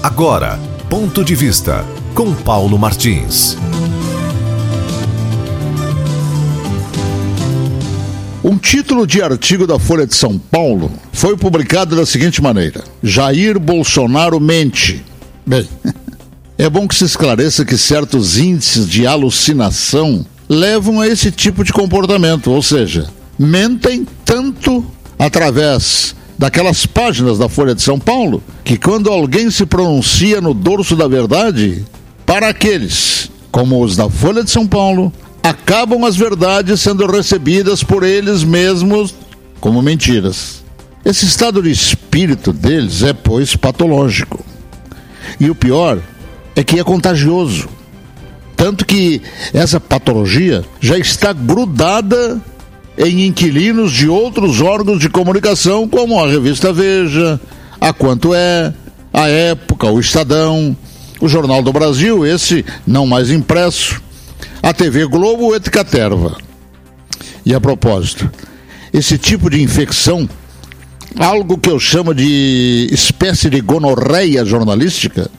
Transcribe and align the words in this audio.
Agora, 0.00 0.60
ponto 0.88 1.24
de 1.24 1.34
vista 1.34 1.84
com 2.14 2.32
Paulo 2.32 2.78
Martins. 2.78 3.56
Um 8.44 8.56
título 8.56 9.08
de 9.08 9.20
artigo 9.20 9.66
da 9.66 9.76
Folha 9.76 10.06
de 10.06 10.14
São 10.14 10.38
Paulo 10.38 10.92
foi 11.12 11.36
publicado 11.36 11.96
da 11.96 12.06
seguinte 12.06 12.40
maneira: 12.40 12.84
Jair 13.02 13.58
Bolsonaro 13.58 14.38
mente. 14.38 15.04
Bem, 15.44 15.68
é 16.56 16.70
bom 16.70 16.86
que 16.86 16.94
se 16.94 17.04
esclareça 17.04 17.64
que 17.64 17.76
certos 17.76 18.38
índices 18.38 18.88
de 18.88 19.04
alucinação 19.04 20.24
levam 20.48 21.00
a 21.00 21.08
esse 21.08 21.32
tipo 21.32 21.64
de 21.64 21.72
comportamento, 21.72 22.52
ou 22.52 22.62
seja, 22.62 23.08
mentem 23.36 24.06
tanto 24.24 24.86
através 25.18 26.14
daquelas 26.38 26.86
páginas 26.86 27.36
da 27.36 27.48
Folha 27.48 27.74
de 27.74 27.82
São 27.82 27.98
Paulo 27.98 28.40
que 28.64 28.78
quando 28.78 29.10
alguém 29.10 29.50
se 29.50 29.66
pronuncia 29.66 30.40
no 30.40 30.54
dorso 30.54 30.94
da 30.94 31.08
verdade, 31.08 31.84
para 32.24 32.48
aqueles, 32.48 33.28
como 33.50 33.82
os 33.82 33.96
da 33.96 34.08
Folha 34.08 34.44
de 34.44 34.50
São 34.50 34.66
Paulo, 34.66 35.12
acabam 35.42 36.04
as 36.04 36.16
verdades 36.16 36.80
sendo 36.80 37.06
recebidas 37.06 37.82
por 37.82 38.04
eles 38.04 38.44
mesmos 38.44 39.14
como 39.60 39.82
mentiras. 39.82 40.62
Esse 41.04 41.24
estado 41.24 41.62
de 41.62 41.70
espírito 41.70 42.52
deles 42.52 43.02
é, 43.02 43.12
pois, 43.12 43.56
patológico. 43.56 44.44
E 45.40 45.50
o 45.50 45.54
pior 45.54 45.98
é 46.54 46.62
que 46.62 46.78
é 46.78 46.84
contagioso. 46.84 47.68
Tanto 48.56 48.84
que 48.84 49.22
essa 49.54 49.80
patologia 49.80 50.64
já 50.80 50.98
está 50.98 51.32
grudada 51.32 52.40
em 52.98 53.26
inquilinos 53.26 53.92
de 53.92 54.08
outros 54.08 54.60
órgãos 54.60 54.98
de 54.98 55.08
comunicação, 55.08 55.88
como 55.88 56.18
a 56.18 56.26
revista 56.26 56.72
Veja, 56.72 57.40
a 57.80 57.92
Quanto 57.92 58.34
É, 58.34 58.74
a 59.12 59.28
Época, 59.28 59.86
o 59.86 60.00
Estadão, 60.00 60.76
o 61.20 61.28
Jornal 61.28 61.62
do 61.62 61.72
Brasil, 61.72 62.26
esse 62.26 62.64
não 62.84 63.06
mais 63.06 63.30
impresso, 63.30 64.02
a 64.60 64.72
TV 64.72 65.06
Globo, 65.06 65.54
et 65.54 65.70
Caterva. 65.70 66.36
E 67.46 67.54
a 67.54 67.60
propósito, 67.60 68.28
esse 68.92 69.16
tipo 69.16 69.48
de 69.48 69.62
infecção, 69.62 70.28
algo 71.16 71.56
que 71.56 71.70
eu 71.70 71.78
chamo 71.78 72.12
de 72.12 72.88
espécie 72.92 73.48
de 73.48 73.60
gonorreia 73.60 74.44
jornalística, 74.44 75.30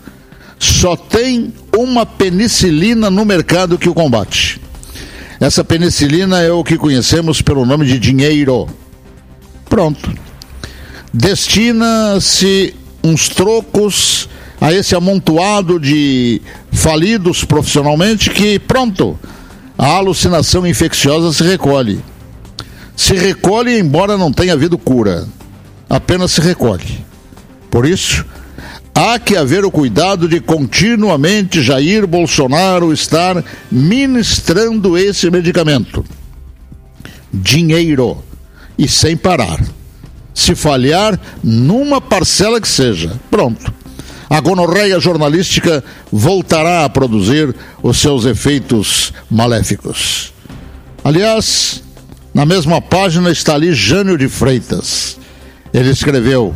só 0.58 0.96
tem 0.96 1.54
uma 1.78 2.06
penicilina 2.06 3.10
no 3.10 3.26
mercado 3.26 3.78
que 3.78 3.90
o 3.90 3.94
combate. 3.94 4.59
Essa 5.40 5.64
penicilina 5.64 6.42
é 6.42 6.52
o 6.52 6.64
que 6.64 6.78
conhecemos 6.78 7.42
pelo 7.42 7.66
nome 7.66 7.86
de 7.86 7.98
dinheiro. 7.98 8.68
Pronto. 9.70 10.14
Destina-se 11.14 12.76
uns 13.04 13.30
trocos 13.30 14.28
a 14.60 14.74
esse 14.74 14.96
amontoado 14.96 15.80
de 15.80 16.42
falidos 16.72 17.46
profissionalmente 17.46 18.30
que, 18.30 18.60
pronto, 18.60 19.18
a 19.78 19.88
alucinação 19.96 20.68
infecciosa 20.68 21.32
se 21.32 21.44
recolhe. 21.44 22.04
Se 22.98 23.14
recolhe, 23.14 23.80
embora 23.80 24.18
não 24.18 24.34
tenha 24.34 24.54
havido 24.54 24.78
cura. 24.78 25.26
Apenas 25.90 26.32
se 26.32 26.42
recolhe. 26.42 27.06
Por 27.72 27.88
isso, 27.88 28.26
há 29.00 29.18
que 29.18 29.38
haver 29.38 29.64
o 29.64 29.72
cuidado 29.72 30.28
de 30.28 30.42
continuamente 30.42 31.62
Jair 31.62 32.06
Bolsonaro 32.06 32.92
estar 32.92 33.42
ministrando 33.72 34.98
esse 34.98 35.32
medicamento. 35.32 36.04
Dinheiro. 37.32 38.22
E 38.78 38.88
sem 38.90 39.16
parar. 39.16 39.64
Se 40.34 40.54
falhar, 40.54 41.20
numa 41.42 42.02
parcela 42.02 42.60
que 42.60 42.68
seja. 42.68 43.18
Pronto. 43.32 43.74
A 44.30 44.40
gonorreia 44.42 45.00
jornalística 45.00 45.84
voltará 46.12 46.84
a 46.84 46.90
produzir 46.90 47.56
os 47.82 48.00
seus 48.00 48.26
efeitos 48.26 49.14
maléficos. 49.30 50.34
Aliás, 51.04 51.82
na 52.34 52.46
mesma 52.46 52.82
página 52.82 53.32
está 53.32 53.56
ali 53.56 53.74
Jânio 53.74 54.18
de 54.18 54.28
Freitas. 54.28 55.18
Ele 55.74 55.90
escreveu: 55.90 56.56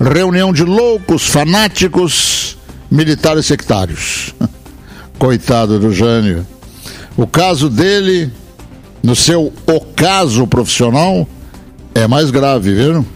reunião 0.00 0.52
de 0.52 0.64
loucos, 0.64 1.26
fanáticos, 1.26 2.56
militares 2.90 3.46
sectários. 3.46 4.34
Coitado 5.18 5.78
do 5.78 5.92
Jânio. 5.92 6.46
O 7.16 7.26
caso 7.26 7.70
dele, 7.70 8.32
no 9.02 9.14
seu 9.14 9.52
ocaso 9.66 10.46
profissional, 10.46 11.28
é 11.94 12.06
mais 12.06 12.30
grave, 12.30 12.74
viram? 12.74 13.06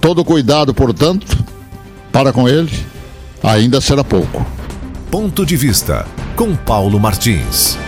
Todo 0.00 0.24
cuidado, 0.24 0.74
portanto, 0.74 1.38
para 2.12 2.32
com 2.32 2.48
ele, 2.48 2.72
ainda 3.42 3.80
será 3.80 4.02
pouco. 4.02 4.44
Ponto 5.10 5.46
de 5.46 5.56
vista 5.56 6.04
com 6.34 6.56
Paulo 6.56 6.98
Martins. 6.98 7.78